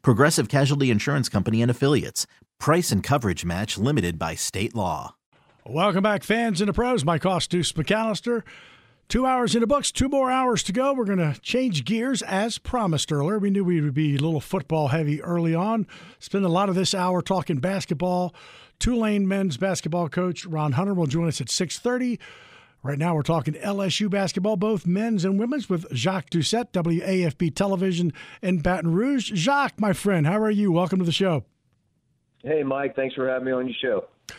[0.00, 2.26] Progressive Casualty Insurance Company and Affiliates.
[2.58, 5.16] Price and coverage match limited by state law.
[5.66, 7.04] Welcome back, fans and the pros.
[7.04, 8.42] Mike Deuce McAllister.
[9.08, 10.94] Two hours in the books, two more hours to go.
[10.94, 13.38] We're going to change gears as promised earlier.
[13.38, 15.86] We knew we would be a little football heavy early on.
[16.18, 18.34] Spend a lot of this hour talking basketball.
[18.78, 22.18] Tulane men's basketball coach Ron Hunter will join us at 630.
[22.84, 28.12] Right now, we're talking LSU basketball, both men's and women's, with Jacques Doucette, WAFB Television
[28.42, 29.30] in Baton Rouge.
[29.36, 30.72] Jacques, my friend, how are you?
[30.72, 31.44] Welcome to the show.
[32.42, 32.96] Hey, Mike.
[32.96, 34.34] Thanks for having me on your show.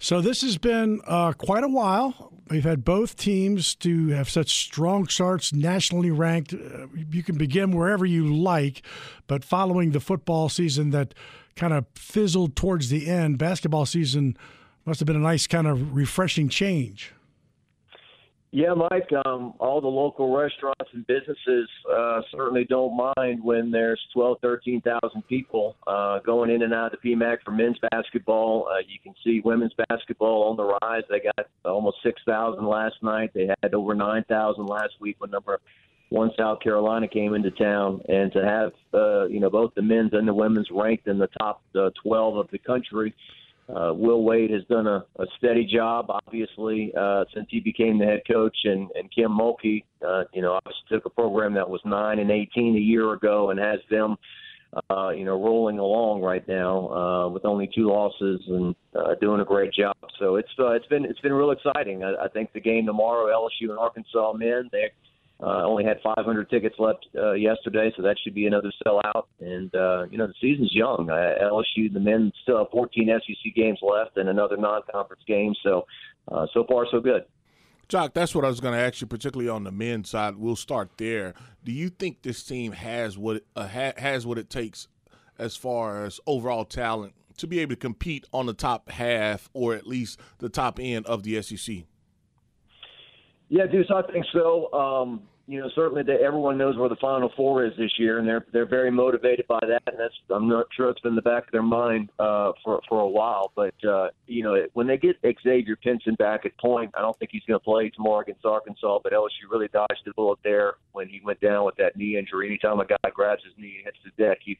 [0.00, 2.32] So, this has been uh, quite a while.
[2.50, 6.54] We've had both teams to have such strong starts, nationally ranked.
[6.54, 8.82] Uh, you can begin wherever you like,
[9.28, 11.14] but following the football season that
[11.54, 14.36] kind of fizzled towards the end, basketball season
[14.84, 17.12] must have been a nice kind of refreshing change.
[18.56, 19.10] Yeah, Mike.
[19.26, 25.28] Um, all the local restaurants and businesses uh, certainly don't mind when there's 12, 13,000
[25.28, 28.66] people uh, going in and out of the PMAC for men's basketball.
[28.72, 31.02] Uh, you can see women's basketball on the rise.
[31.10, 33.32] They got almost 6,000 last night.
[33.34, 35.60] They had over 9,000 last week when number
[36.08, 40.14] one South Carolina came into town, and to have uh, you know both the men's
[40.14, 43.12] and the women's ranked in the top uh, 12 of the country
[43.68, 48.04] uh, Will Wade has done a, a steady job, obviously, uh, since he became the
[48.04, 51.80] head coach, and, and Kim Mulkey, uh, you know, obviously took a program that was
[51.84, 54.16] nine and eighteen a year ago and has them,
[54.90, 59.40] uh, you know, rolling along right now uh, with only two losses and uh, doing
[59.40, 59.96] a great job.
[60.20, 62.04] So it's uh, it's been it's been real exciting.
[62.04, 64.90] I, I think the game tomorrow, LSU and Arkansas men, they
[65.42, 69.24] uh, only had 500 tickets left uh, yesterday, so that should be another sellout.
[69.40, 71.10] And uh, you know the season's young.
[71.10, 75.54] Uh, LSU, the men still have 14 SEC games left and another non-conference game.
[75.62, 75.86] So
[76.28, 77.24] uh, so far so good.
[77.88, 80.36] Jacques, that's what I was going to ask you, particularly on the men's side.
[80.36, 81.34] We'll start there.
[81.62, 84.88] Do you think this team has what uh, ha- has what it takes
[85.38, 89.74] as far as overall talent to be able to compete on the top half or
[89.74, 91.84] at least the top end of the SEC?
[93.48, 94.72] Yeah, Deuce, I think so.
[94.72, 98.26] Um, you know, certainly that everyone knows where the Final Four is this year, and
[98.26, 99.82] they're they're very motivated by that.
[99.86, 103.00] And that's I'm not sure it's been the back of their mind uh, for for
[103.00, 103.52] a while.
[103.54, 107.30] But uh, you know, when they get Xavier Pinson back at point, I don't think
[107.30, 108.98] he's going to play tomorrow against Arkansas.
[109.04, 112.48] But LSU really dodged the bullet there when he went down with that knee injury.
[112.48, 114.56] Anytime a guy grabs his knee and hits the deck, you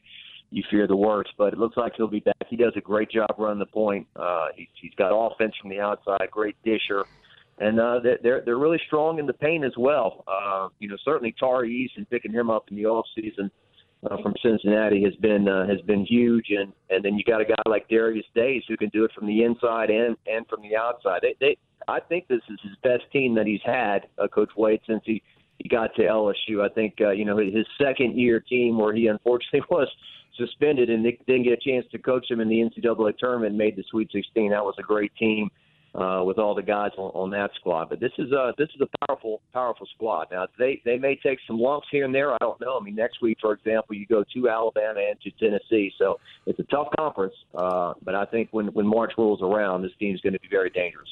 [0.51, 1.31] you fear the worst.
[1.37, 2.47] But it looks like he'll be back.
[2.49, 4.07] He does a great job running the point.
[4.15, 7.03] Uh, he's he's got offense from the outside, great disher
[7.59, 10.23] and uh, they're they're really strong in the paint as well.
[10.27, 13.49] Uh, you know, certainly Tari Eason picking him up in the off season
[14.09, 17.45] uh, from Cincinnati has been uh, has been huge, and and then you got a
[17.45, 20.75] guy like Darius Days who can do it from the inside and and from the
[20.75, 21.21] outside.
[21.21, 21.57] They, they
[21.87, 25.23] I think this is his best team that he's had, uh, Coach Wade, since he
[25.57, 26.63] he got to LSU.
[26.63, 29.87] I think uh, you know his second year team where he unfortunately was
[30.37, 33.83] suspended and didn't get a chance to coach him in the NCAA tournament, made the
[33.89, 34.51] Sweet 16.
[34.51, 35.49] That was a great team uh,
[35.97, 37.89] with all the guys on, on that squad.
[37.89, 40.27] But this is a this is a powerful powerful squad.
[40.31, 42.33] Now they they may take some lumps here and there.
[42.33, 42.77] I don't know.
[42.79, 46.59] I mean, next week, for example, you go to Alabama and to Tennessee, so it's
[46.59, 47.35] a tough conference.
[47.55, 50.69] Uh, but I think when when March rolls around, this team's going to be very
[50.69, 51.09] dangerous.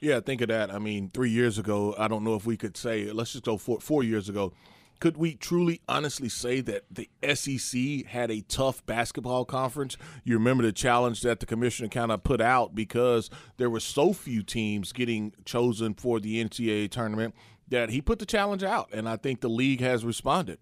[0.00, 0.72] Yeah, think of that.
[0.72, 3.10] I mean, three years ago, I don't know if we could say.
[3.10, 4.52] Let's just go four four years ago
[5.00, 9.96] could we truly honestly say that the SEC had a tough basketball conference?
[10.24, 14.12] You remember the challenge that the commissioner kind of put out because there were so
[14.12, 17.34] few teams getting chosen for the NCAA tournament
[17.68, 20.58] that he put the challenge out, and I think the league has responded.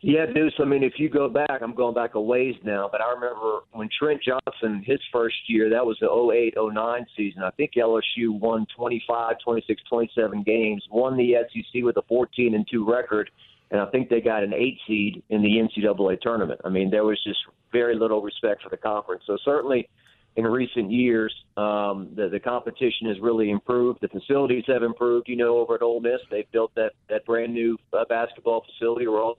[0.00, 0.54] Yeah, Deuce.
[0.60, 3.60] I mean, if you go back, I'm going back a ways now, but I remember
[3.72, 7.42] when Trent Johnson, his first year, that was the 08 09 season.
[7.42, 12.64] I think LSU won 25, 26, 27 games, won the SEC with a 14 and
[12.70, 13.28] 2 record,
[13.72, 16.60] and I think they got an eight seed in the NCAA tournament.
[16.64, 17.40] I mean, there was just
[17.72, 19.24] very little respect for the conference.
[19.26, 19.88] So certainly,
[20.36, 23.98] in recent years, um, the the competition has really improved.
[24.00, 25.28] The facilities have improved.
[25.28, 29.08] You know, over at Ole Miss, they've built that that brand new uh, basketball facility
[29.08, 29.38] where all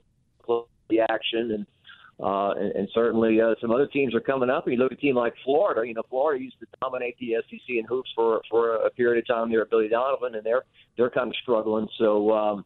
[0.88, 1.66] the action and
[2.22, 4.68] uh, and, and certainly uh, some other teams are coming up.
[4.68, 5.86] You look at a team like Florida.
[5.88, 9.26] You know, Florida used to dominate the SEC in hoops for for a period of
[9.26, 10.64] time there at Billy Donovan, and they're
[10.96, 11.88] they're kind of struggling.
[11.98, 12.32] So.
[12.32, 12.64] Um,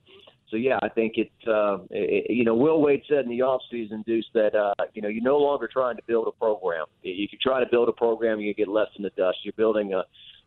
[0.51, 2.31] so yeah, I think it, uh, it.
[2.31, 5.23] You know, Will Wade said in the off season, Deuce, that uh, you know you're
[5.23, 6.85] no longer trying to build a program.
[7.03, 9.39] If you try to build a program, you get less in the dust.
[9.43, 10.05] You're building a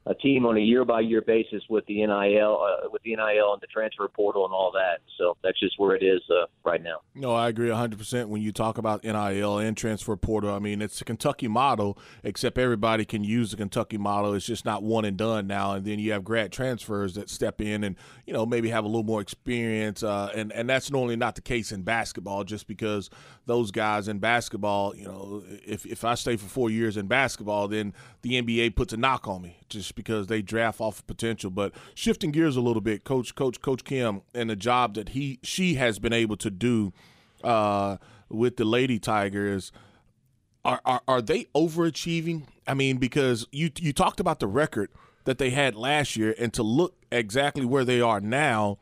[0.09, 3.53] a team on a year by year basis with the NIL, uh, with the NIL
[3.53, 4.99] and the transfer portal and all that.
[5.17, 7.01] So that's just where it is uh, right now.
[7.13, 10.53] No, I agree 100% when you talk about NIL and transfer portal.
[10.53, 14.33] I mean, it's a Kentucky model, except everybody can use the Kentucky model.
[14.33, 15.73] It's just not one and done now.
[15.73, 17.95] And then you have grad transfers that step in and,
[18.25, 20.03] you know, maybe have a little more experience.
[20.03, 23.09] Uh, and, and that's normally not the case in basketball just because
[23.45, 27.67] those guys in basketball, you know, if, if I stay for four years in basketball,
[27.67, 31.49] then the NBA puts a knock on me just because they draft off of potential.
[31.49, 35.39] But shifting gears a little bit, Coach Coach Coach Kim and the job that he
[35.43, 36.93] she has been able to do
[37.43, 37.97] uh,
[38.29, 39.71] with the Lady Tigers.
[40.65, 42.43] Are, are are they overachieving?
[42.67, 44.89] I mean, because you you talked about the record
[45.23, 48.79] that they had last year, and to look exactly where they are now.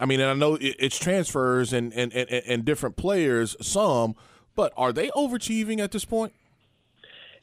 [0.00, 4.16] I mean, and I know it's transfers and, and, and, and different players, some,
[4.56, 6.32] but are they overachieving at this point?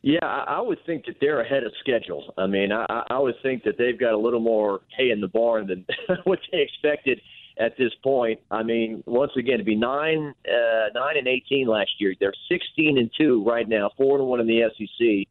[0.02, 2.34] Yeah, I would think that they're ahead of schedule.
[2.38, 5.28] I mean, I, I would think that they've got a little more hay in the
[5.28, 5.86] barn than
[6.24, 7.20] what they expected
[7.60, 8.40] at this point.
[8.50, 12.98] I mean, once again, to be nine, uh, nine and eighteen last year, they're sixteen
[12.98, 15.28] and two right now, four and one in the SEC.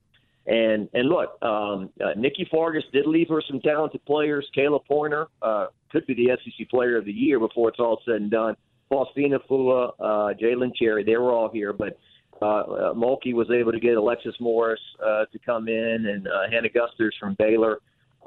[0.46, 4.46] And and look, um, uh, Nikki Fargas did leave her some talented players.
[4.56, 8.16] Khayla Pointer uh, could be the SEC Player of the Year before it's all said
[8.16, 8.54] and done.
[8.90, 11.98] Faustine Aifuwa, uh, Jailin Cherry, they were all here, but
[12.40, 16.50] uh, uh, Mulkey was able to get Alexis Morris uh, to come in and uh,
[16.50, 17.80] Hannah Gusters from Baylor.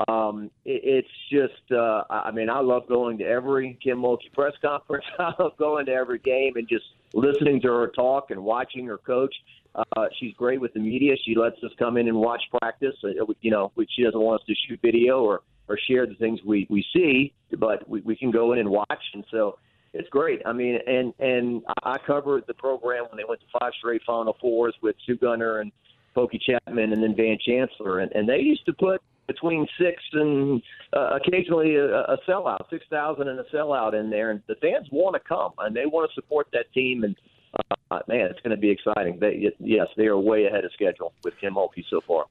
[0.08, 4.54] Um, it, it's just, uh, I mean, I love going to every Kim Mulkey press
[4.62, 5.06] conference.
[5.20, 8.98] I love going to every game and just listening to her talk and watching her
[8.98, 9.34] coach.
[9.76, 11.14] Uh, she's great with the media.
[11.26, 12.96] She lets us come in and watch practice.
[13.04, 16.40] Uh, you know, she doesn't want us to shoot video or or share the things
[16.46, 19.04] we we see, but we, we can go in and watch.
[19.14, 19.58] And so
[19.94, 20.42] it's great.
[20.46, 24.36] I mean, and and I covered the program when they went to five straight Final
[24.40, 25.72] Fours with Sue Gunter and
[26.14, 30.62] Pokey Chatman and then Van Chancellor, and, and they used to put between six and
[30.96, 34.88] uh, occasionally a, a sellout, six thousand and a sellout in there, and the fans
[34.92, 37.16] want to come and they want to support that team, and
[37.92, 39.18] uh, man, it's going to be exciting.
[39.20, 42.26] They, yes, they are way ahead of schedule with Kim Mulkey so far.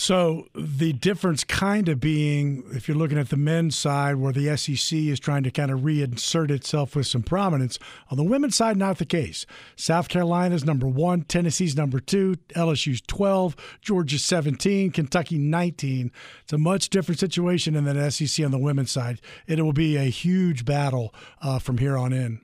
[0.00, 4.56] So the difference kind of being, if you're looking at the men's side, where the
[4.56, 8.76] SEC is trying to kind of reinsert itself with some prominence, on the women's side,
[8.76, 9.44] not the case.
[9.74, 16.12] South Carolina's number one, Tennessee's number two, LSU's 12, Georgia's 17, Kentucky 19.
[16.44, 19.20] It's a much different situation than the SEC on the women's side.
[19.48, 21.12] It will be a huge battle
[21.42, 22.40] uh, from here on in.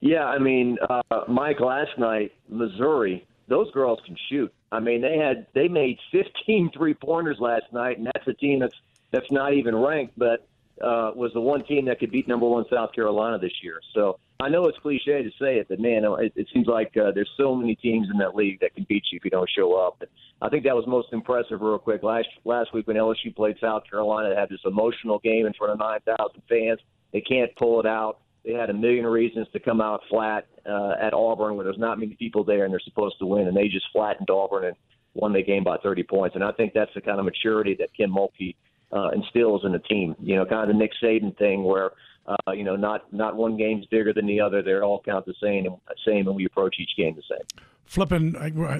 [0.00, 4.52] Yeah, I mean, uh, Mike, last night, Missouri, those girls can shoot.
[4.72, 8.60] I mean, they had they made 15 three pointers last night, and that's a team
[8.60, 8.76] that's
[9.10, 10.46] that's not even ranked, but
[10.82, 13.80] uh, was the one team that could beat number one South Carolina this year.
[13.94, 17.12] So I know it's cliche to say it, but man, it, it seems like uh,
[17.12, 19.74] there's so many teams in that league that can beat you if you don't show
[19.74, 19.96] up.
[20.00, 20.10] And
[20.42, 22.02] I think that was most impressive, real quick.
[22.02, 25.72] Last last week when LSU played South Carolina, they had this emotional game in front
[25.72, 26.80] of 9,000 fans.
[27.12, 28.18] They can't pull it out.
[28.46, 31.98] They had a million reasons to come out flat uh, at Auburn, where there's not
[31.98, 34.76] many people there, and they're supposed to win, and they just flattened Auburn and
[35.14, 36.36] won the game by 30 points.
[36.36, 38.54] And I think that's the kind of maturity that Kim Mulkey
[38.92, 40.14] uh, instills in the team.
[40.20, 41.90] You know, kind of the Nick Saban thing, where
[42.26, 44.62] uh, you know, not not one game's bigger than the other.
[44.62, 45.76] They all count the same, and
[46.06, 47.62] same, and we approach each game the same.
[47.84, 48.34] Flipping,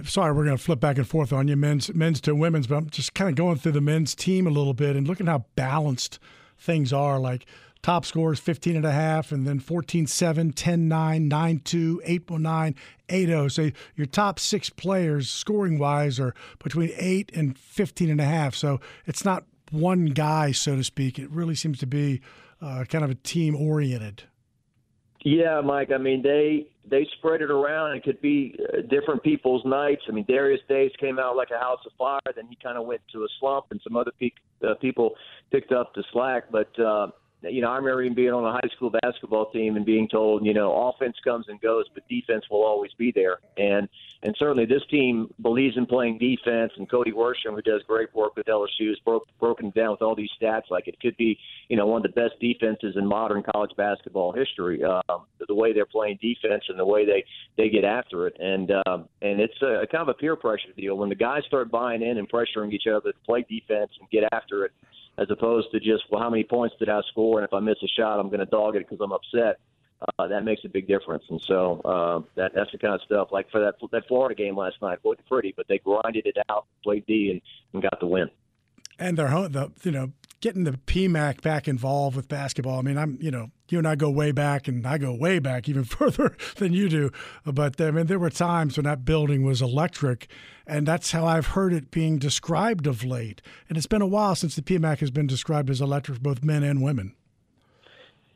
[0.05, 2.77] sorry, we're going to flip back and forth on you, men's men's to women's, but
[2.77, 5.45] I'm just kind of going through the men's team a little bit and looking how
[5.55, 6.19] balanced
[6.59, 7.21] things are.
[7.21, 7.47] Like
[7.87, 12.31] Top scores 15 and a half, and then 14 7, 10 9, 9 2, 8
[12.31, 12.75] 9,
[13.09, 13.47] 8 0.
[13.47, 18.57] So your top six players, scoring wise, are between 8 and 15 and a half.
[18.57, 21.17] So it's not one guy, so to speak.
[21.17, 22.23] It really seems to be
[22.61, 24.25] uh, kind of a team oriented.
[25.25, 25.93] Yeah, Mike.
[25.95, 27.97] I mean, they they spread it around.
[27.97, 30.03] It could be uh, different people's nights.
[30.09, 32.19] I mean, Darius Days came out like a house of fire.
[32.35, 34.31] Then he kind of went to a slump, and some other pe-
[34.67, 35.15] uh, people
[35.53, 36.51] picked up the slack.
[36.51, 37.11] But uh,
[37.51, 40.45] you know, I remember even being on a high school basketball team and being told,
[40.45, 43.39] you know, offense comes and goes, but defense will always be there.
[43.57, 43.89] And
[44.23, 46.73] and certainly this team believes in playing defense.
[46.77, 50.17] And Cody Worsham, who does great work with LSU, has broke, broken down with all
[50.17, 51.39] these stats like it could be,
[51.69, 54.83] you know, one of the best defenses in modern college basketball history.
[54.83, 57.25] Um, the way they're playing defense and the way they
[57.57, 60.73] they get after it, and um, and it's a, a kind of a peer pressure
[60.77, 64.11] deal when the guys start buying in and pressuring each other to play defense and
[64.11, 64.73] get after it
[65.19, 67.77] as opposed to just well, how many points did I score, and if I miss
[67.83, 69.59] a shot, I'm going to dog it because I'm upset.
[70.19, 73.29] Uh, that makes a big difference, and so uh, that that's the kind of stuff.
[73.33, 76.67] Like for that that Florida game last night, wasn't pretty, but they grinded it out,
[76.83, 77.41] played D, and,
[77.73, 78.31] and got the win.
[78.99, 82.79] And they're the you know getting the PMAC back involved with basketball.
[82.79, 85.39] I mean, I'm you know you and I go way back, and I go way
[85.39, 87.11] back even further than you do.
[87.45, 90.29] But I mean, there were times when that building was electric,
[90.67, 93.43] and that's how I've heard it being described of late.
[93.69, 96.63] And it's been a while since the PMAC has been described as electric, both men
[96.63, 97.15] and women.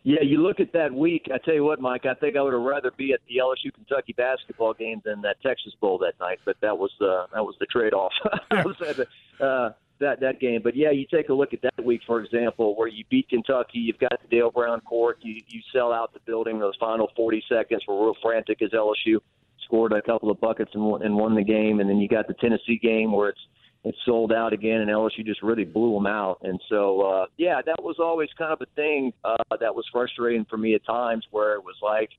[0.02, 1.28] Yeah, you look at that week.
[1.32, 2.06] I tell you what, Mike.
[2.06, 5.42] I think I would have rather be at the LSU Kentucky basketball game than that
[5.42, 6.38] Texas Bowl that night.
[6.46, 8.12] But that was the that was the trade off.
[10.00, 10.60] That that game.
[10.62, 13.78] But yeah, you take a look at that week, for example, where you beat Kentucky.
[13.78, 15.18] You've got the Dale Brown court.
[15.20, 16.58] You you sell out the building.
[16.58, 19.18] Those final 40 seconds were real frantic as LSU
[19.64, 21.80] scored a couple of buckets and won, and won the game.
[21.80, 23.40] And then you got the Tennessee game where it's
[23.84, 26.38] it's sold out again, and LSU just really blew them out.
[26.42, 30.44] And so, uh, yeah, that was always kind of a thing uh, that was frustrating
[30.50, 32.10] for me at times, where it was like,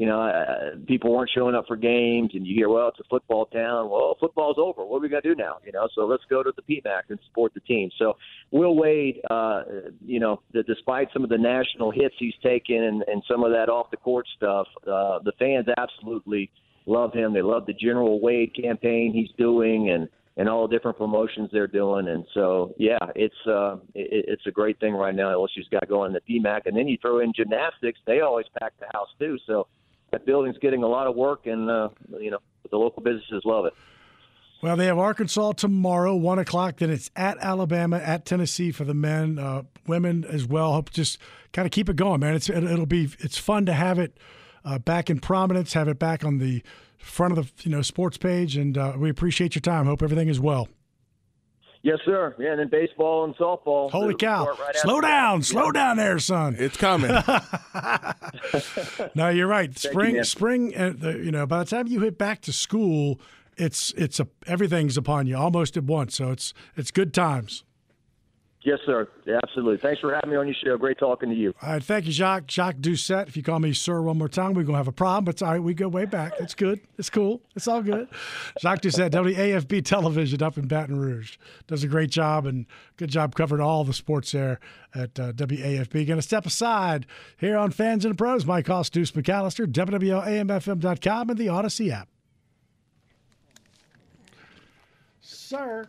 [0.00, 3.08] you know, uh, people weren't showing up for games, and you hear, well, it's a
[3.10, 3.90] football town.
[3.90, 4.82] Well, football's over.
[4.82, 5.58] What are we going to do now?
[5.62, 7.90] You know, so let's go to the PMAC and support the team.
[7.98, 8.14] So
[8.50, 9.64] Will Wade, uh,
[10.02, 13.52] you know, the, despite some of the national hits he's taken and, and some of
[13.52, 16.50] that off the court stuff, uh, the fans absolutely
[16.86, 17.34] love him.
[17.34, 21.66] They love the General Wade campaign he's doing, and and all the different promotions they're
[21.66, 22.08] doing.
[22.08, 25.28] And so, yeah, it's uh, it, it's a great thing right now.
[25.28, 28.86] LSU's got going the PMAC, and then you throw in gymnastics; they always pack the
[28.94, 29.36] house too.
[29.46, 29.66] So
[30.10, 31.88] that building's getting a lot of work, and uh,
[32.18, 32.38] you know
[32.70, 33.74] the local businesses love it.
[34.62, 36.76] Well, they have Arkansas tomorrow, one o'clock.
[36.78, 40.74] Then it's at Alabama, at Tennessee for the men, uh, women as well.
[40.74, 41.18] Hope just
[41.54, 42.34] kind of keep it going, man.
[42.34, 44.18] It's it'll be it's fun to have it
[44.64, 46.62] uh, back in prominence, have it back on the
[46.98, 49.86] front of the you know sports page, and uh, we appreciate your time.
[49.86, 50.68] Hope everything is well.
[51.82, 52.34] Yes, sir.
[52.38, 53.90] Yeah, and then baseball and softball.
[53.90, 54.46] Holy cow!
[54.46, 55.44] Right slow down, yeah.
[55.44, 56.54] slow down there, son.
[56.58, 57.10] It's coming.
[59.14, 59.76] no, you're right.
[59.78, 60.76] Spring, you, spring.
[60.76, 63.18] Uh, the, you know, by the time you hit back to school,
[63.56, 66.16] it's it's a everything's upon you almost at once.
[66.16, 67.64] So it's it's good times.
[68.62, 69.08] Yes, sir.
[69.42, 69.78] Absolutely.
[69.78, 70.76] Thanks for having me on your show.
[70.76, 71.54] Great talking to you.
[71.62, 71.82] All right.
[71.82, 72.46] Thank you, Jacques.
[72.46, 73.28] Jacques Doucette.
[73.28, 75.24] If you call me sir one more time, we're going to have a problem.
[75.24, 75.40] But.
[75.60, 76.34] We go way back.
[76.38, 76.80] It's good.
[76.98, 77.40] It's cool.
[77.56, 78.08] It's all good.
[78.60, 81.38] Jacques Doucette, WAFB Television up in Baton Rouge.
[81.66, 82.66] Does a great job and
[82.98, 84.60] good job covering all the sports there
[84.94, 86.06] at uh, WAFB.
[86.06, 87.06] Going to step aside
[87.38, 88.44] here on Fans and Pros.
[88.44, 92.08] Mike Hoss, Deuce McAllister, WWLAMFM.com, and the Audacy app.
[95.22, 95.88] Sir.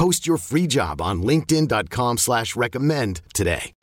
[0.00, 3.74] Post your free job on linkedin.com slash recommend today.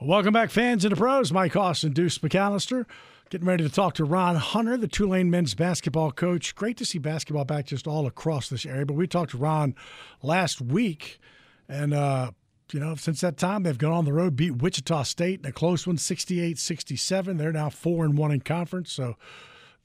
[0.00, 1.32] Welcome back, fans and the pros.
[1.32, 2.84] Mike Hoss, Deuce McAllister.
[3.30, 6.56] Getting ready to talk to Ron Hunter, the Tulane men's basketball coach.
[6.56, 8.86] Great to see basketball back just all across this area.
[8.86, 9.76] But we talked to Ron
[10.20, 11.20] last week,
[11.68, 12.32] and, uh,
[12.72, 15.52] you know, since that time, they've gone on the road, beat Wichita State in a
[15.52, 17.36] close one, 68 67.
[17.36, 18.90] They're now 4 and 1 in conference.
[18.90, 19.14] So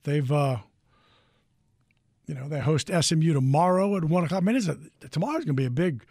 [0.06, 0.58] they've, uh,
[2.28, 4.42] you know, they host SMU tomorrow at 1 o'clock.
[4.42, 4.78] I mean, it's a,
[5.10, 6.06] tomorrow's going to be a big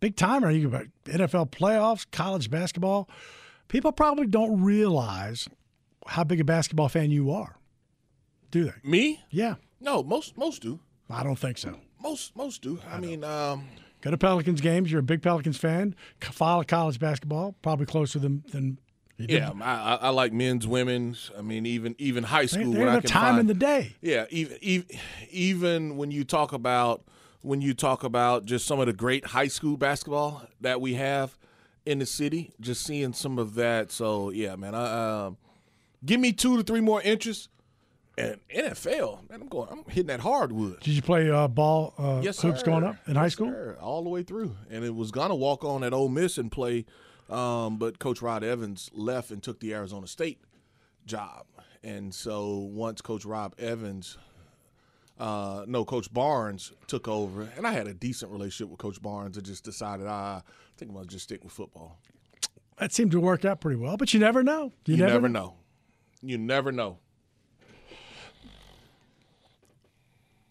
[0.00, 0.50] big timer.
[0.50, 3.08] You got NFL playoffs, college basketball.
[3.68, 5.48] People probably don't realize
[6.06, 7.56] how big a basketball fan you are,
[8.50, 8.74] do they?
[8.82, 9.20] Me?
[9.30, 10.80] Yeah, No, most most do.
[11.08, 11.78] I don't think so.
[12.02, 12.80] Most most do.
[12.90, 13.68] I, mean, um,
[14.00, 14.90] Go to Pelicans games.
[14.90, 15.94] You're a big Pelicans fan.
[16.20, 18.78] Follow college basketball, probably closer than than.
[19.28, 21.30] Yeah, I, I- I like men's, women's.
[21.38, 22.70] I mean, even even high school.
[22.72, 23.94] when I enough can time find, in the day.
[24.00, 24.86] Yeah, even, even
[25.30, 27.02] even when you talk about
[27.42, 31.36] when you talk about just some of the great high school basketball that we have
[31.86, 33.90] in the city, just seeing some of that.
[33.90, 35.36] So yeah, man, I, um,
[36.04, 37.48] give me two to three more inches,
[38.18, 40.80] and NFL, man, I'm going, I'm hitting that hardwood.
[40.80, 42.66] Did you play uh, ball uh, Yes, hoops sir.
[42.66, 43.48] going up in high school?
[43.50, 43.78] sir.
[43.80, 46.84] all the way through, and it was gonna walk on at Ole Miss and play,
[47.30, 50.40] um, but Coach Rob Evans left and took the Arizona State
[51.06, 51.46] job,
[51.82, 54.18] and so once Coach Rob Evans,
[55.18, 59.38] uh, no, Coach Barnes took over, and I had a decent relationship with Coach Barnes.
[59.38, 61.98] I just decided ah, I think I'm gonna just stick with football.
[62.78, 64.72] That seemed to work out pretty well, but you never know.
[64.86, 65.56] You, You, never, know.
[66.22, 66.98] You never know.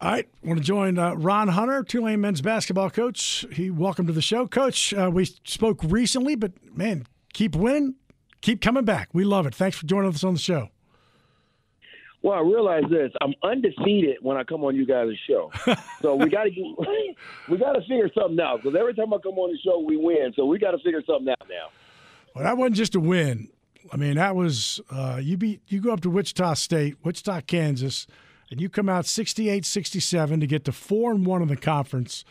[0.02, 3.46] All right, want to join uh, Ron Hunter, Tulane men's basketball coach.
[3.52, 4.94] He welcome to the show, Coach.
[4.94, 7.96] Uh, we spoke recently, but man, keep winning,
[8.40, 9.10] keep coming back.
[9.12, 9.54] We love it.
[9.54, 10.70] Thanks for joining us on the show.
[12.22, 15.52] Well, I realize this: I'm undefeated when I come on you guys' show.
[16.02, 16.76] so we got to
[17.50, 19.98] we got to figure something out because every time I come on the show, we
[19.98, 20.32] win.
[20.34, 21.72] So we got to figure something out now.
[22.34, 23.50] Well, that wasn't just a win.
[23.92, 28.08] I mean, that was uh, you beat you go up to Wichita State, Wichita, Kansas,
[28.52, 32.24] and you come out 68-67 to get to four and one in the conference.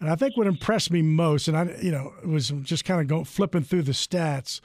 [0.00, 3.00] And I think what impressed me most, and I you know it was just kind
[3.00, 4.60] of going flipping through the stats,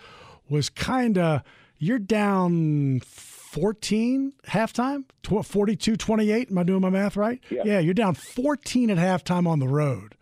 [0.49, 1.41] was kind of
[1.77, 6.51] you're down 14 halftime, 42 28.
[6.51, 7.41] Am I doing my math right?
[7.49, 7.79] Yeah.
[7.79, 10.15] you're down 14 at halftime on the road.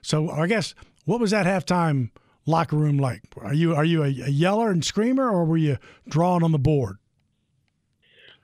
[0.00, 0.74] So I guess
[1.04, 2.10] what was that halftime
[2.46, 3.22] locker room like?
[3.40, 6.58] Are you are you a, a yeller and screamer, or were you drawing on the
[6.58, 6.98] board?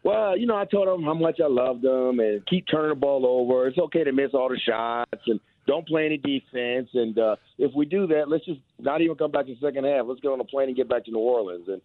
[0.08, 2.94] Well, you know, I told them how much I loved them and keep turning the
[2.94, 3.68] ball over.
[3.68, 6.88] It's okay to miss all the shots and don't play any defense.
[6.94, 9.84] And uh, if we do that, let's just not even come back to the second
[9.84, 10.06] half.
[10.08, 11.68] Let's get on a plane and get back to New Orleans.
[11.68, 11.82] And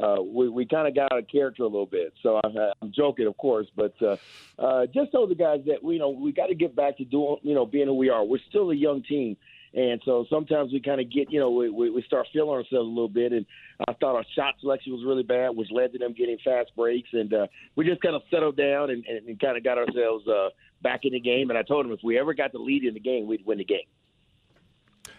[0.00, 2.14] uh, we, we kind of got out of character a little bit.
[2.22, 4.18] So I, I'm joking, of course, but uh,
[4.56, 7.38] uh, just told the guys that you know we got to get back to doing,
[7.42, 8.24] you know, being who we are.
[8.24, 9.36] We're still a young team.
[9.74, 12.86] And so sometimes we kind of get, you know, we, we, we start feeling ourselves
[12.86, 13.32] a little bit.
[13.32, 13.44] And
[13.88, 17.08] I thought our shot selection was really bad, which led to them getting fast breaks.
[17.12, 20.26] And uh, we just kind of settled down and, and, and kind of got ourselves
[20.28, 20.50] uh,
[20.82, 21.50] back in the game.
[21.50, 23.58] And I told them if we ever got the lead in the game, we'd win
[23.58, 23.86] the game.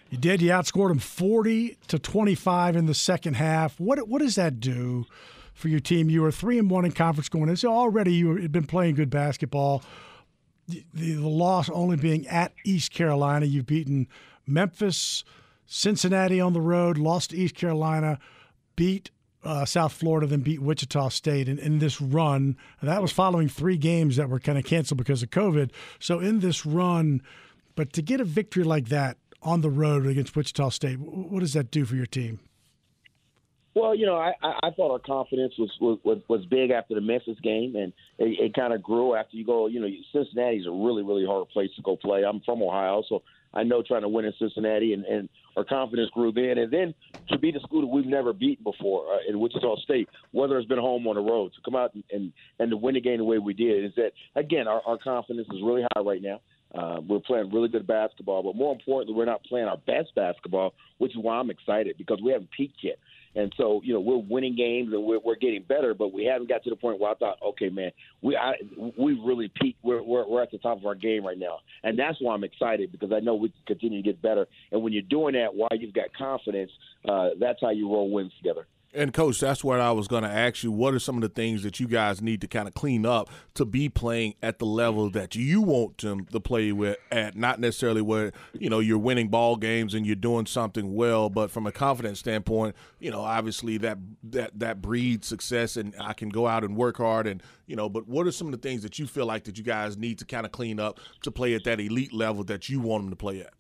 [0.10, 0.42] You did.
[0.42, 3.80] You outscored them 40 to 25 in the second half.
[3.80, 5.06] What what does that do
[5.54, 6.10] for your team?
[6.10, 8.96] You were three and one in conference going in, so already you had been playing
[8.96, 9.84] good basketball.
[10.68, 13.46] The, the, the loss only being at East Carolina.
[13.46, 14.08] You've beaten
[14.48, 15.24] Memphis,
[15.66, 18.20] Cincinnati on the road, lost to East Carolina,
[18.76, 19.12] beat
[19.44, 22.58] uh, South Florida, then beat Wichita State in, in this run.
[22.82, 25.72] And that was following three games that were kind of canceled because of COVID.
[26.00, 27.22] So in this run,
[27.76, 31.54] but to get a victory like that on the road against Wichita State, what does
[31.54, 32.40] that do for your team?
[33.76, 37.02] Well, you know, I, I thought our confidence was, was was was big after the
[37.02, 39.68] Memphis game, and it, it kind of grew after you go.
[39.68, 42.24] You know, Cincinnati's a really really hard place to go play.
[42.24, 43.22] I'm from Ohio, so
[43.54, 46.58] I know trying to win in Cincinnati, and, and our confidence grew then.
[46.58, 46.94] And then
[47.30, 50.68] to beat a school that we've never beaten before uh, in Wichita State, whether it's
[50.68, 53.18] been home on the road, to come out and, and and to win the game
[53.18, 56.42] the way we did is that again our, our confidence is really high right now.
[56.74, 60.74] Uh, we're playing really good basketball, but more importantly, we're not playing our best basketball,
[60.98, 62.98] which is why I'm excited because we haven't peaked yet.
[63.36, 66.48] And so, you know, we're winning games and we're, we're getting better, but we haven't
[66.48, 68.54] got to the point where I thought, okay, man, we I,
[68.98, 69.84] we really peaked.
[69.84, 72.44] We're, we're we're at the top of our game right now, and that's why I'm
[72.44, 74.48] excited because I know we can continue to get better.
[74.72, 76.72] And when you're doing that while you've got confidence,
[77.08, 78.68] uh, that's how you roll wins together.
[78.96, 80.72] And coach, that's what I was going to ask you.
[80.72, 83.30] What are some of the things that you guys need to kind of clean up
[83.56, 87.36] to be playing at the level that you want them to play with at?
[87.36, 91.52] Not necessarily where you know you're winning ball games and you're doing something well, but
[91.52, 96.30] from a confidence standpoint, you know, obviously that that that breeds success, and I can
[96.30, 97.90] go out and work hard, and you know.
[97.90, 100.20] But what are some of the things that you feel like that you guys need
[100.20, 103.10] to kind of clean up to play at that elite level that you want them
[103.10, 103.54] to play at?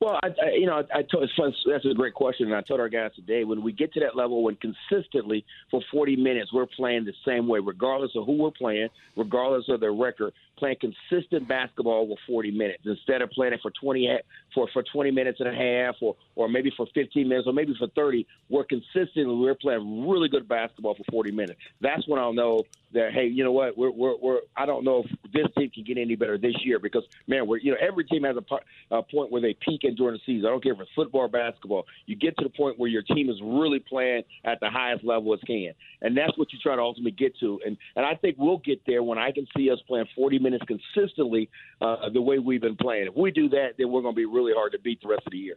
[0.00, 1.28] Well, I, I you know, I, I told,
[1.66, 4.16] that's a great question, and I told our guys today when we get to that
[4.16, 8.50] level, when consistently for 40 minutes we're playing the same way, regardless of who we're
[8.50, 13.60] playing, regardless of their record, playing consistent basketball for 40 minutes instead of playing it
[13.60, 14.08] for 20
[14.54, 17.74] for for 20 minutes and a half, or or maybe for 15 minutes, or maybe
[17.78, 18.26] for 30.
[18.48, 21.60] We're consistently we're playing really good basketball for 40 minutes.
[21.82, 25.04] That's when I'll know that hey, you know what, we're we're, we're I don't know
[25.04, 28.04] if this team can get any better this year because man, we're you know every
[28.04, 30.46] team has a, a point where they peak in during the season.
[30.46, 31.86] I don't care if it's football or basketball.
[32.06, 35.32] You get to the point where your team is really playing at the highest level
[35.34, 35.72] it can,
[36.02, 37.60] and that's what you try to ultimately get to.
[37.64, 40.64] And and I think we'll get there when I can see us playing 40 minutes
[40.66, 41.48] consistently
[41.80, 43.08] uh, the way we've been playing.
[43.08, 45.22] If we do that, then we're going to be really hard to beat the rest
[45.26, 45.56] of the year.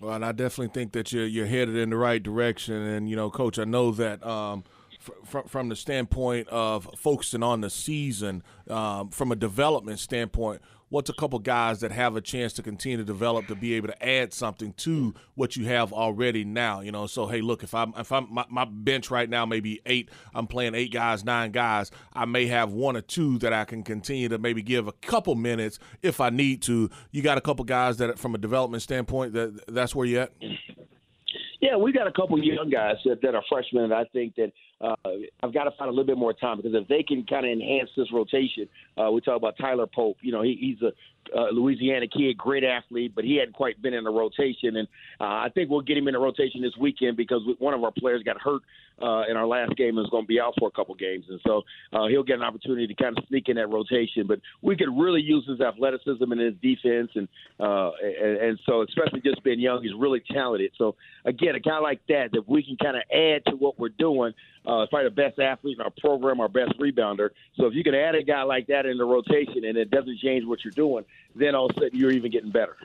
[0.00, 2.74] Well, and I definitely think that you're you're headed in the right direction.
[2.74, 4.24] And you know, Coach, I know that.
[4.26, 4.64] Um,
[5.24, 10.60] from from the standpoint of focusing on the season, um, from a development standpoint,
[10.90, 13.88] what's a couple guys that have a chance to continue to develop to be able
[13.88, 16.80] to add something to what you have already now?
[16.80, 19.80] You know, so hey, look, if I'm if I'm my, my bench right now maybe
[19.86, 21.90] eight, I'm playing eight guys, nine guys.
[22.12, 25.34] I may have one or two that I can continue to maybe give a couple
[25.34, 26.90] minutes if I need to.
[27.10, 30.32] You got a couple guys that, from a development standpoint, that that's where you at.
[31.60, 34.94] Yeah, we got a couple young guys that, that are freshmen, I think that uh,
[35.42, 37.52] I've got to find a little bit more time because if they can kind of
[37.52, 40.16] enhance this rotation, uh, we talk about Tyler Pope.
[40.22, 40.92] You know, he, he's a
[41.36, 44.76] uh, Louisiana kid, great athlete, but he hadn't quite been in the rotation.
[44.76, 44.88] And
[45.20, 47.92] uh, I think we'll get him in the rotation this weekend because one of our
[47.92, 48.62] players got hurt
[49.02, 51.24] uh, in our last game and is going to be out for a couple games.
[51.28, 51.62] And so
[51.92, 54.26] uh, he'll get an opportunity to kind of sneak in that rotation.
[54.26, 57.10] But we could really use his athleticism and his defense.
[57.14, 60.72] And, uh, and, and so, especially just being young, he's really talented.
[60.76, 63.90] So, again, a guy like that, that we can kind of add to what we're
[63.90, 64.32] doing,
[64.66, 67.30] uh, probably the best athlete in our program, our best rebounder.
[67.56, 70.18] So if you can add a guy like that in the rotation and it doesn't
[70.18, 72.76] change what you're doing, then all of a sudden you're even getting better.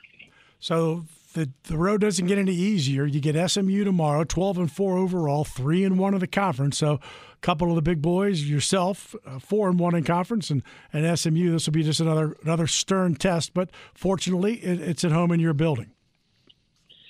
[0.59, 3.05] So the the road doesn't get any easier.
[3.05, 6.77] You get SMU tomorrow, twelve and four overall, three and one of the conference.
[6.77, 6.99] So a
[7.41, 11.51] couple of the big boys, yourself, uh, four and one in conference, and and SMU.
[11.51, 13.53] This will be just another another stern test.
[13.53, 15.91] But fortunately, it, it's at home in your building.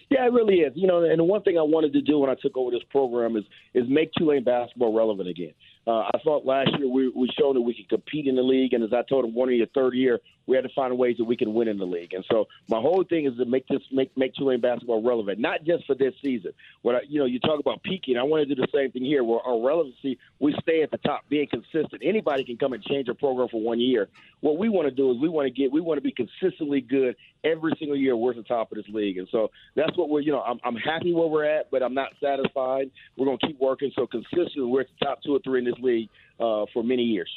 [0.09, 0.73] Yeah, it really is.
[0.75, 2.83] You know, and the one thing I wanted to do when I took over this
[2.91, 5.53] program is is make Tulane basketball relevant again.
[5.87, 8.73] Uh, I thought last year we we showed that we could compete in the league,
[8.73, 11.17] and as I told him, one of your third year, we had to find ways
[11.17, 12.13] that we can win in the league.
[12.13, 15.63] And so my whole thing is to make this make make Tulane basketball relevant, not
[15.63, 16.51] just for this season.
[16.81, 18.17] What I, you know, you talk about peaking.
[18.17, 20.97] I want to do the same thing here, where our relevancy we stay at the
[20.97, 22.01] top, being consistent.
[22.03, 24.09] Anybody can come and change a program for one year.
[24.41, 26.81] What we want to do is we want to get we want to be consistently
[26.81, 28.15] good every single year.
[28.15, 30.21] We're at the top of this league, and so that's what we're.
[30.21, 32.91] You know, I'm I'm happy where we're at, but I'm not satisfied.
[33.17, 33.91] We're going to keep working.
[33.95, 37.03] So consistently, we're at the top two or three in this league uh, for many
[37.03, 37.29] years.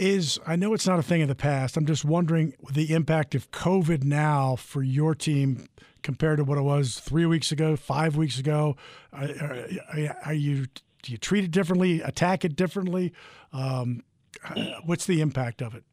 [0.00, 1.76] Is I know it's not a thing of the past.
[1.76, 5.68] I'm just wondering the impact of COVID now for your team
[6.02, 8.76] compared to what it was three weeks ago, five weeks ago.
[9.12, 10.68] Are, are, are you
[11.02, 13.12] do you treat it differently, attack it differently?
[13.52, 14.02] Um,
[14.86, 15.84] what's the impact of it?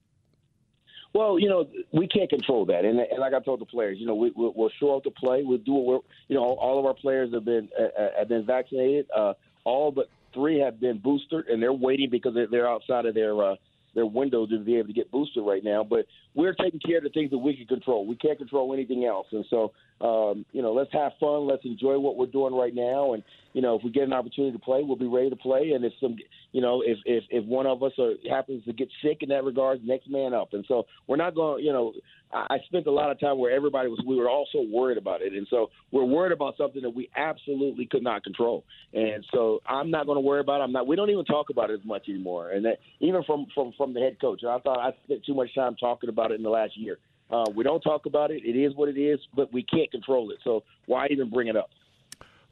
[1.13, 4.05] Well, you know, we can't control that, and, and like I told the players, you
[4.05, 5.41] know, we, we'll, we'll show up to play.
[5.43, 9.07] We'll do what you know, all of our players have been uh, have been vaccinated.
[9.13, 9.33] Uh,
[9.65, 13.55] all but three have been boosted, and they're waiting because they're outside of their uh,
[13.97, 15.83] their window to be able to get boosted right now.
[15.83, 16.05] But
[16.35, 18.05] we're taking care of the things that we can control.
[18.05, 21.47] We can't control anything else, and so um, you know, let's have fun.
[21.47, 24.55] Let's enjoy what we're doing right now, and you know, if we get an opportunity
[24.55, 25.71] to play, we'll be ready to play.
[25.73, 26.15] And if some,
[26.51, 29.43] you know, if if, if one of us are, happens to get sick in that
[29.43, 30.53] regard, next man up.
[30.53, 31.65] And so we're not going.
[31.65, 31.93] You know,
[32.31, 33.99] I I spent a lot of time where everybody was.
[34.05, 37.87] We were also worried about it, and so we're worried about something that we absolutely
[37.87, 38.63] could not control.
[38.93, 40.61] And so I'm not going to worry about.
[40.61, 40.65] it.
[40.65, 40.85] I'm not.
[40.85, 42.51] We don't even talk about it as much anymore.
[42.51, 45.55] And that even from from from the head coach, I thought I spent too much
[45.55, 46.99] time talking about it in the last year.
[47.29, 48.43] Uh, we don't talk about it.
[48.45, 50.37] It is what it is, but we can't control it.
[50.43, 51.69] So why even bring it up?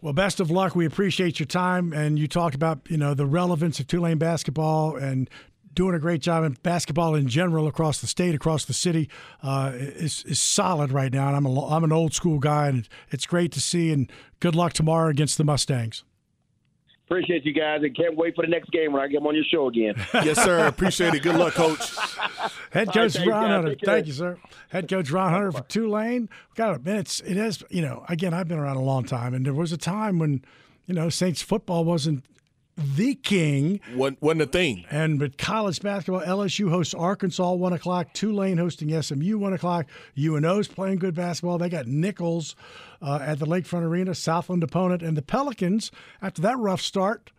[0.02, 0.76] Well, best of luck.
[0.76, 4.98] We appreciate your time, and you talked about you know the relevance of Tulane basketball
[4.98, 5.30] and
[5.74, 9.10] doing a great job in basketball in general across the state, across the city.
[9.42, 12.88] Uh, is is solid right now, and I'm a, I'm an old school guy, and
[13.12, 13.92] it's great to see.
[13.92, 16.04] And good luck tomorrow against the Mustangs.
[17.06, 19.44] Appreciate you guys, and can't wait for the next game when I get on your
[19.44, 19.94] show again.
[20.16, 20.66] yes, sir.
[20.66, 21.22] Appreciate it.
[21.22, 21.96] Good luck, Coach.
[22.72, 23.76] Head coach right, Ron Hunter.
[23.84, 24.38] Thank you, sir.
[24.70, 26.30] Head coach Ron Hunter for Tulane.
[26.56, 27.22] Got a minute.
[27.24, 29.78] It has, you know, again, I've been around a long time, and there was a
[29.78, 30.44] time when,
[30.88, 32.26] you know, Saints football wasn't
[32.78, 33.80] the king.
[33.94, 34.86] Wasn't, wasn't a thing.
[34.90, 39.86] And but college basketball, LSU hosts Arkansas one o'clock, Tulane hosting SMU one o'clock.
[40.18, 41.58] UNO's playing good basketball.
[41.58, 42.56] They got Nicholls
[43.02, 47.32] uh, at the Lakefront Arena, Southland opponent, and the Pelicans after that rough start.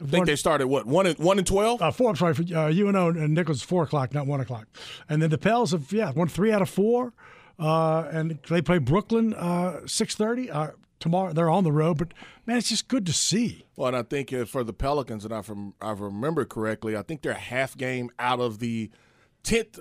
[0.00, 1.80] I think they started what one and one and twelve.
[1.80, 2.10] Uh, four.
[2.10, 4.66] I'm sorry for uh, UNO and Nicholls four o'clock, not one o'clock.
[5.08, 7.12] And then the Pels have yeah won three out of four,
[7.58, 10.50] uh, and they play Brooklyn uh, six thirty.
[10.50, 10.70] Uh,
[11.02, 12.14] tomorrow they're on the road, but
[12.46, 13.66] man, it's just good to see.
[13.76, 17.02] Well, and I think uh, for the Pelicans, and I from I remember correctly, I
[17.02, 18.90] think they're a half game out of the
[19.42, 19.80] tenth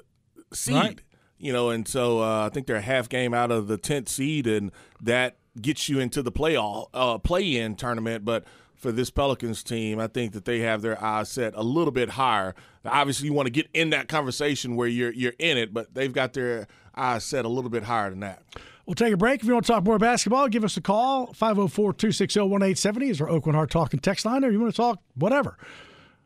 [0.52, 0.76] seed.
[0.76, 1.02] Right.
[1.38, 4.10] You know, and so uh, I think they're a half game out of the tenth
[4.10, 8.26] seed, and that gets you into the playoff uh, play in tournament.
[8.26, 8.46] But
[8.82, 10.00] for this Pelicans team.
[10.00, 12.56] I think that they have their eyes set a little bit higher.
[12.84, 16.12] Obviously, you want to get in that conversation where you're you're in it, but they've
[16.12, 18.42] got their eyes set a little bit higher than that.
[18.86, 19.42] We'll take a break.
[19.42, 21.28] If you want to talk more basketball, give us a call.
[21.34, 25.00] 504 260 1870 is our Oakland Heart Talking text line, or you want to talk
[25.16, 25.58] whatever.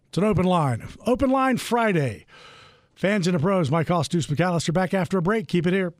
[0.09, 0.87] It's an open line.
[1.05, 2.25] Open line Friday.
[2.95, 5.47] Fans and the pros, Mike Hoss, Deuce McAllister back after a break.
[5.47, 5.93] Keep it here.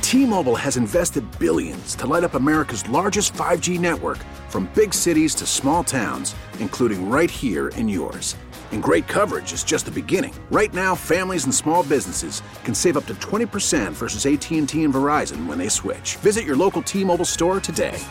[0.00, 4.16] T-Mobile has invested billions to light up America's largest 5G network
[4.48, 8.34] from big cities to small towns, including right here in yours.
[8.72, 10.34] And great coverage is just the beginning.
[10.50, 15.44] Right now, families and small businesses can save up to 20% versus AT&T and Verizon
[15.46, 16.16] when they switch.
[16.16, 18.02] Visit your local T-Mobile store today.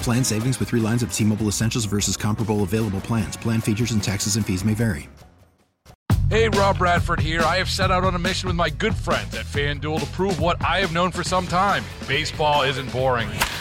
[0.00, 3.36] Plan savings with 3 lines of T-Mobile Essentials versus comparable available plans.
[3.36, 5.10] Plan features and taxes and fees may vary.
[6.30, 7.42] Hey, Rob Bradford here.
[7.42, 10.40] I have set out on a mission with my good friends at FanDuel to prove
[10.40, 13.28] what I have known for some time baseball isn't boring.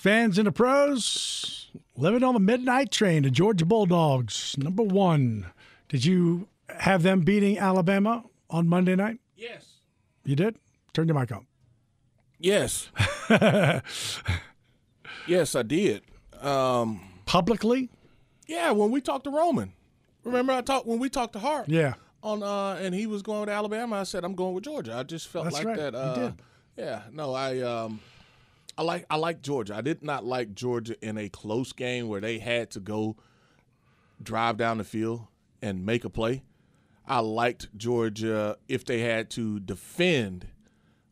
[0.00, 1.70] fans and the pros.
[1.96, 5.46] Living on the midnight train, the Georgia Bulldogs, number one.
[5.88, 9.18] Did you have them beating Alabama on Monday night?
[9.36, 9.66] Yes.
[10.24, 10.56] You did?
[10.94, 11.46] Turn your mic on.
[12.38, 12.88] Yes.
[15.26, 16.02] yes, I did.
[16.40, 17.90] Um, Publicly?
[18.46, 19.74] yeah, when we talked to Roman.
[20.24, 21.68] Remember I talked when we talked to Hart?
[21.68, 21.94] Yeah.
[22.22, 24.94] On uh and he was going to Alabama, I said I'm going with Georgia.
[24.96, 25.76] I just felt That's like right.
[25.76, 26.34] that uh did.
[26.76, 28.00] Yeah, no, I um
[28.80, 29.76] I like I like Georgia.
[29.76, 33.18] I did not like Georgia in a close game where they had to go
[34.22, 35.26] drive down the field
[35.60, 36.44] and make a play.
[37.06, 40.46] I liked Georgia if they had to defend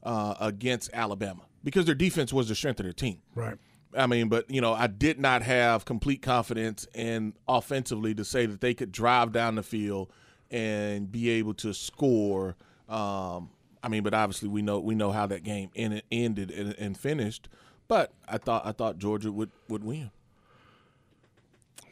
[0.02, 3.20] uh, against Alabama because their defense was the strength of their team.
[3.34, 3.58] Right.
[3.94, 8.46] I mean, but you know, I did not have complete confidence in offensively to say
[8.46, 10.10] that they could drive down the field
[10.50, 12.56] and be able to score.
[12.88, 13.50] Um,
[13.82, 16.98] I mean, but obviously we know we know how that game ended, ended and, and
[16.98, 17.48] finished.
[17.86, 20.10] But I thought I thought Georgia would would win.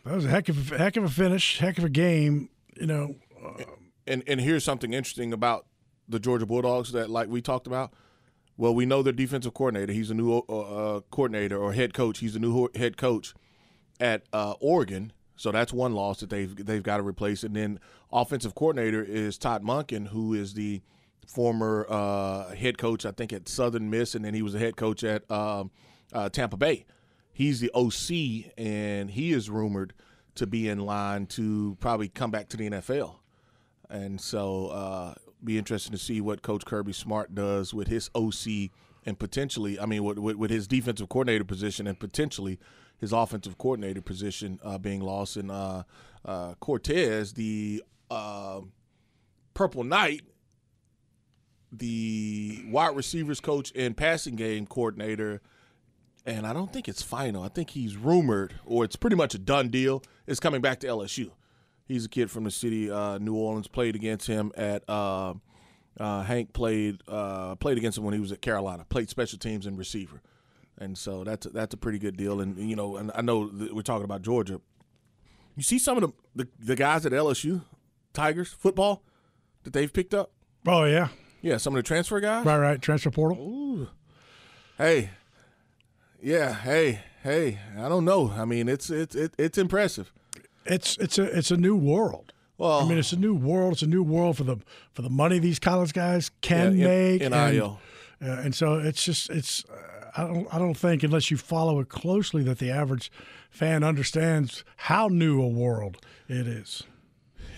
[0.04, 2.50] That was a heck of a heck of a finish, heck of a game.
[2.78, 3.14] You know,
[4.06, 5.66] And and here's something interesting about
[6.08, 7.92] the Georgia Bulldogs that like we talked about.
[8.58, 9.92] Well, we know their defensive coordinator.
[9.92, 12.20] He's a new uh, uh, coordinator or head coach.
[12.20, 13.34] He's a new head coach
[14.00, 15.12] at uh, Oregon.
[15.36, 17.42] So that's one loss that they've they've got to replace.
[17.42, 17.80] And then
[18.12, 20.82] offensive coordinator is Todd Monken, who is the
[21.26, 24.76] former uh, head coach, I think, at Southern Miss, and then he was a head
[24.76, 25.70] coach at um,
[26.12, 26.86] uh, Tampa Bay.
[27.32, 29.92] He's the OC, and he is rumored
[30.36, 33.16] to be in line to probably come back to the NFL.
[33.90, 38.70] And so, uh, be interesting to see what Coach Kirby Smart does with his OC
[39.04, 42.58] and potentially, I mean, with, with, his defensive coordinator position and potentially
[42.98, 45.36] his offensive coordinator position uh, being lost.
[45.36, 45.84] And uh,
[46.24, 48.62] uh, Cortez, the uh,
[49.54, 50.22] Purple Knight,
[51.78, 55.40] the wide receivers coach and passing game coordinator,
[56.24, 57.42] and I don't think it's final.
[57.42, 60.02] I think he's rumored, or it's pretty much a done deal.
[60.26, 61.30] Is coming back to LSU.
[61.86, 63.68] He's a kid from the city, uh, New Orleans.
[63.68, 65.34] Played against him at uh,
[65.98, 68.84] uh, Hank played uh, played against him when he was at Carolina.
[68.88, 70.20] Played special teams and receiver,
[70.78, 72.40] and so that's a, that's a pretty good deal.
[72.40, 74.60] And you know, and I know we're talking about Georgia.
[75.56, 77.62] You see some of the, the the guys at LSU,
[78.12, 79.02] Tigers football,
[79.62, 80.32] that they've picked up.
[80.66, 81.08] oh yeah,
[81.42, 82.44] Yeah, some of the transfer guys.
[82.44, 82.82] right, right.
[82.82, 83.88] Transfer portal.
[84.78, 85.10] Hey,
[86.22, 87.58] yeah, hey, hey.
[87.78, 88.32] I don't know.
[88.36, 90.12] I mean, it's it's it, it's impressive.
[90.64, 92.32] It's it's a it's a new world.
[92.58, 93.74] Well, I mean, it's a new world.
[93.74, 94.56] It's a new world for the
[94.92, 97.22] for the money these college guys can Yeah, make.
[97.22, 97.72] And, uh,
[98.20, 99.64] and so it's just it's.
[99.66, 99.82] Uh,
[100.18, 103.12] I don't I don't think unless you follow it closely that the average
[103.50, 106.84] fan understands how new a world it is.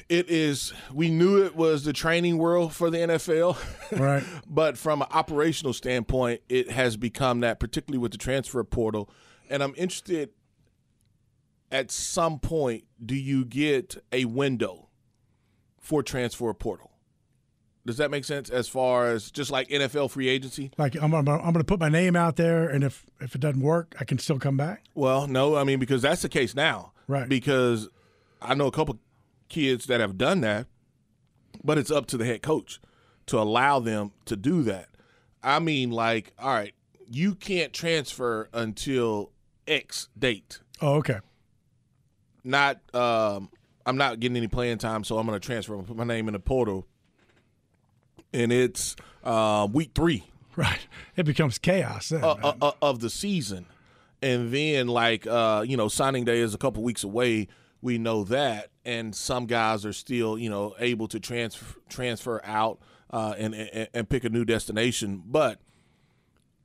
[0.09, 0.73] It is.
[0.93, 3.57] We knew it was the training world for the NFL,
[3.99, 4.25] Right.
[4.49, 9.11] but from an operational standpoint, it has become that, particularly with the transfer portal.
[9.51, 10.31] And I'm interested.
[11.71, 14.89] At some point, do you get a window
[15.79, 16.93] for transfer portal?
[17.85, 18.49] Does that make sense?
[18.49, 20.71] As far as just like NFL free agency?
[20.79, 23.41] Like I'm I'm, I'm going to put my name out there, and if if it
[23.43, 24.85] doesn't work, I can still come back.
[24.95, 26.93] Well, no, I mean because that's the case now.
[27.07, 27.29] Right.
[27.29, 27.89] Because
[28.41, 28.99] I know a couple
[29.49, 30.67] kids that have done that,
[31.65, 32.81] but it's up to the head coach
[33.27, 34.89] to allow them to do that.
[35.43, 36.75] I mean, like, all right,
[37.11, 39.31] you can't transfer until
[39.67, 40.61] X date.
[40.81, 41.19] Oh, okay.
[42.45, 43.51] Not, um,
[43.85, 45.73] I'm not getting any playing time, so I'm going to transfer.
[45.75, 46.87] I'm gonna put my name in the portal,
[48.33, 50.25] and it's uh, week three.
[50.57, 50.89] Right.
[51.15, 52.25] It becomes chaos then.
[52.25, 53.67] uh, uh, uh, of the season,
[54.21, 57.47] and then like uh, you know, signing day is a couple weeks away.
[57.81, 62.81] We know that, and some guys are still you know able to transfer transfer out
[63.11, 65.23] uh, and, and and pick a new destination.
[65.27, 65.61] But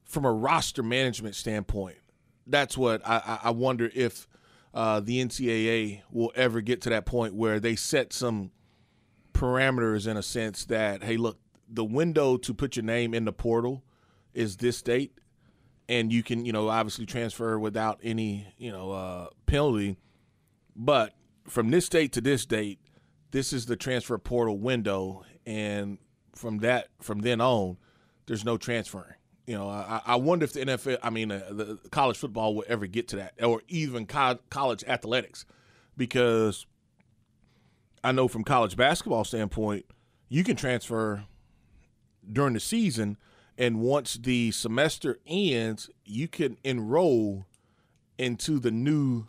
[0.05, 1.97] from a roster management standpoint,
[2.47, 4.27] that's what I, I- wonder if
[4.73, 8.51] uh, the NCAA will ever get to that point where they set some
[9.33, 13.33] parameters in a sense that hey, look, the window to put your name in the
[13.33, 13.83] portal
[14.33, 15.17] is this date,
[15.89, 19.97] and you can you know obviously transfer without any you know uh, penalty,
[20.75, 21.13] but
[21.47, 22.79] from this date to this date,
[23.31, 25.97] this is the transfer portal window, and
[26.35, 27.77] from that from then on,
[28.25, 29.15] there's no transferring.
[29.45, 32.63] You know, I, I wonder if the NFL, I mean, uh, the college football will
[32.67, 35.45] ever get to that, or even co- college athletics,
[35.97, 36.65] because
[38.03, 39.85] I know from college basketball standpoint,
[40.29, 41.25] you can transfer
[42.31, 43.17] during the season,
[43.57, 47.45] and once the semester ends, you can enroll
[48.17, 49.25] into the new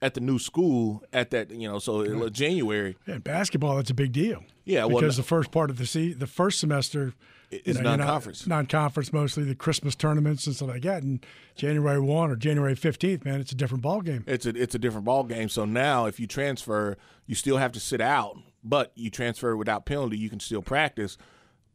[0.00, 2.96] at the new school at that you know so in January.
[3.06, 4.44] Yeah, basketball, that's a big deal.
[4.64, 7.14] Yeah, well, because the first part of the se- the first semester
[7.50, 8.46] is you know, you're not- non-conference.
[8.46, 11.02] non-conference mostly the Christmas tournaments and stuff like that.
[11.02, 11.24] And
[11.56, 14.24] January one or January fifteenth, man, it's a different ball game.
[14.26, 15.48] It's a it's a different ball game.
[15.48, 19.86] So now, if you transfer, you still have to sit out, but you transfer without
[19.86, 20.18] penalty.
[20.18, 21.16] You can still practice.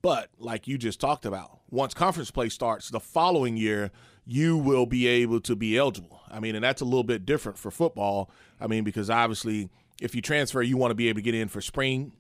[0.04, 3.90] But like you just talked about, once conference play starts the following year,
[4.26, 6.22] you will be able to be eligible.
[6.30, 8.30] I mean, and that's a little bit different for football.
[8.60, 9.70] I mean, because obviously,
[10.02, 12.14] if you transfer, you want to be able to get in for spring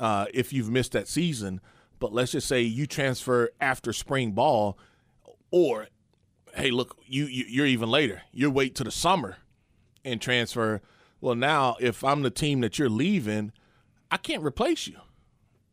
[0.00, 1.60] uh, if you've missed that season.
[2.00, 4.78] But let's just say you transfer after spring ball,
[5.50, 5.88] or
[6.54, 8.22] hey, look, you, you you're even later.
[8.32, 9.36] You wait to the summer
[10.04, 10.80] and transfer.
[11.20, 13.52] Well, now if I'm the team that you're leaving,
[14.10, 14.96] I can't replace you.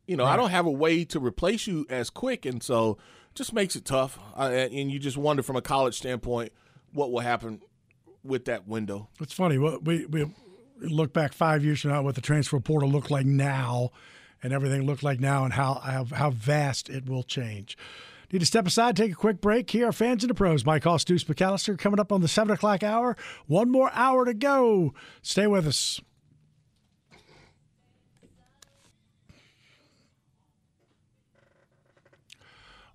[0.06, 2.98] You know, I don't have a way to replace you as quick, and so
[3.34, 4.18] just makes it tough.
[4.36, 4.42] Uh,
[4.72, 6.52] and you just wonder from a college standpoint
[6.92, 7.60] what will happen
[8.24, 9.08] with that window.
[9.20, 9.58] It's funny.
[9.58, 10.26] We we
[10.80, 13.90] look back five years from now, what the transfer portal looked like now,
[14.42, 17.76] and everything looked like now, and how how, vast it will change.
[18.32, 19.70] Need to step aside, take a quick break.
[19.70, 20.64] Here are fans and the pros.
[20.64, 23.14] Mike Deuce McAllister coming up on the seven o'clock hour.
[23.46, 24.94] One more hour to go.
[25.20, 26.00] Stay with us.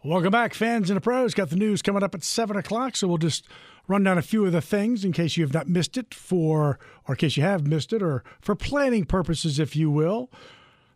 [0.03, 1.33] Welcome back, fans and the pros.
[1.33, 3.45] Got the news coming up at 7 o'clock, so we'll just
[3.87, 6.79] run down a few of the things in case you have not missed it for,
[7.07, 10.29] or in case you have missed it, or for planning purposes, if you will.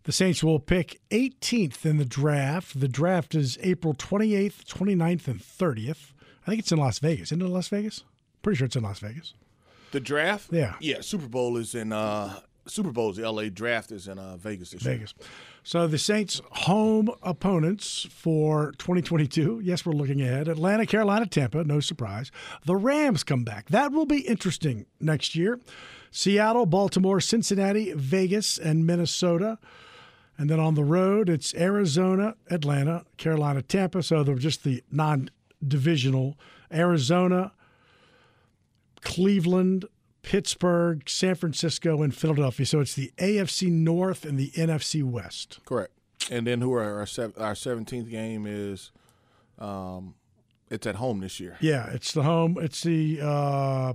[0.03, 2.79] The Saints will pick 18th in the draft.
[2.79, 6.13] The draft is April 28th, 29th, and 30th.
[6.45, 7.29] I think it's in Las Vegas.
[7.29, 8.03] Isn't it in Las Vegas?
[8.41, 9.33] Pretty sure it's in Las Vegas.
[9.91, 10.75] The draft, Yeah.
[10.79, 11.01] yeah.
[11.01, 13.49] Super Bowl is in uh, Super Bowl's L.A.
[13.49, 15.05] Draft is in uh, Vegas this year.
[15.63, 19.62] So the Saints' home opponents for 2022.
[19.63, 20.47] Yes, we're looking ahead.
[20.47, 21.63] Atlanta, Carolina, Tampa.
[21.63, 22.32] No surprise.
[22.65, 23.69] The Rams come back.
[23.69, 25.60] That will be interesting next year.
[26.10, 29.60] Seattle, Baltimore, Cincinnati, Vegas, and Minnesota.
[30.38, 34.02] And then on the road, it's Arizona, Atlanta, Carolina, Tampa.
[34.02, 36.38] So they're just the non-divisional.
[36.74, 37.52] Arizona,
[39.02, 39.86] Cleveland,
[40.23, 42.65] Pittsburgh, San Francisco, and Philadelphia.
[42.65, 45.60] So it's the AFC North and the NFC West.
[45.65, 45.93] Correct.
[46.29, 47.07] And then who are our
[47.38, 48.91] our seventeenth game is,
[49.57, 50.13] um,
[50.69, 51.57] it's at home this year.
[51.60, 52.57] Yeah, it's the home.
[52.62, 53.93] It's the uh,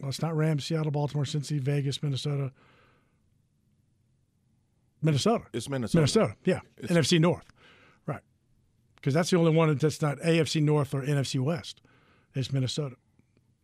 [0.00, 2.52] well, it's not Rams, Seattle, Baltimore, Cincy, Vegas, Minnesota.
[5.02, 5.44] Minnesota.
[5.52, 5.98] It's Minnesota.
[5.98, 6.36] Minnesota.
[6.44, 7.44] Yeah, It's- NFC North.
[8.06, 8.22] Right.
[8.96, 11.80] Because that's the only one that's not AFC North or NFC West.
[12.34, 12.96] It's Minnesota.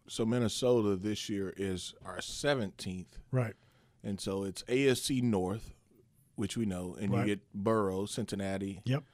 [0.06, 3.54] So Minnesota this year is our seventeenth, Right.
[4.02, 5.74] and so it's AFC North,
[6.36, 7.20] which we know, and Right.
[7.20, 9.04] you get Burrow, Cincinnati, Yep.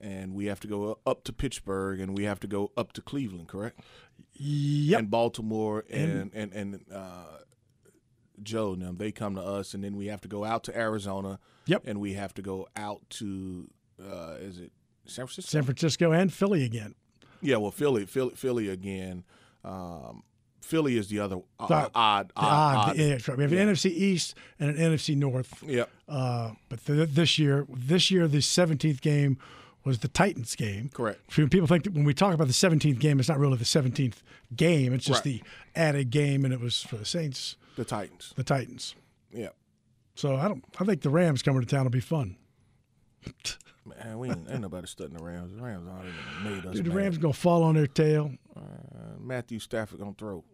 [0.00, 3.02] and we have to go up to Pittsburgh, and we have to go up to
[3.02, 3.80] Cleveland, correct?
[4.34, 4.98] Yep.
[4.98, 7.38] And Baltimore And- and and and uh,
[8.42, 10.76] Joe and them they come to us, and then we have to go out to
[10.76, 11.38] Arizona.
[11.66, 11.82] Yep.
[11.86, 13.70] And we have to go out to
[14.02, 14.72] uh, is it
[15.04, 15.50] San Francisco?
[15.50, 16.94] San Francisco and Philly again.
[17.42, 19.24] Yeah, well, Philly, Philly, Philly again.
[19.62, 20.22] Um,
[20.60, 23.34] Philly is the other uh, odd, odd, odd- the-.
[23.36, 23.60] We have Yeah.
[23.62, 25.62] an NFC East and an NFC North.
[25.66, 25.90] Yep.
[26.08, 29.38] Uh, but th- this year, this year, the 17th game
[29.84, 30.90] was the Titans game.
[30.92, 31.20] Correct.
[31.30, 34.16] People think that when we talk about the 17th game, it's not really the 17th
[34.54, 34.92] game.
[34.92, 35.42] It's just Right.
[35.74, 38.32] the added game, and it was for the Saints, The Titans.
[38.36, 38.94] the Titans.
[39.32, 39.48] Yeah.
[40.14, 40.62] So I don't.
[40.78, 42.36] I think the Rams coming to town will be fun.
[43.86, 45.54] Man, we ain't, ain't nobody studying the Rams.
[45.56, 46.10] The Rams already
[46.44, 46.74] made us.
[46.74, 46.96] Dude, the mad.
[46.96, 48.32] Rams gonna fall on their tail.
[48.54, 48.60] Uh,
[49.18, 50.44] Matthew Stafford gonna throw.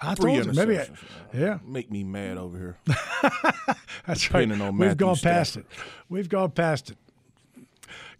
[0.00, 0.78] I Three told you, maybe.
[0.78, 0.88] I,
[1.32, 2.76] yeah, Make me mad over here.
[4.06, 4.48] that's right.
[4.48, 5.66] We've Matthew gone past it.
[6.08, 6.98] We've gone past it.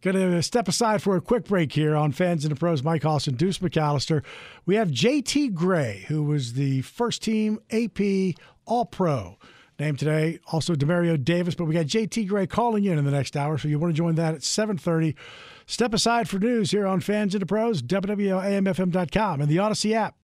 [0.02, 2.82] Going to step aside for a quick break here on Fans and the Pros.
[2.82, 4.22] Mike Austin, Deuce McAllister.
[4.66, 9.38] We have JT Gray, who was the first team AP All Pro
[9.78, 10.38] named today.
[10.52, 13.68] Also Demario Davis, but we got JT Gray calling in in the next hour, so
[13.68, 15.14] you want to join that at 7:30.
[15.66, 20.14] Step aside for news here on Fans and the Pros, WWLAMFM.com and the Audacy app.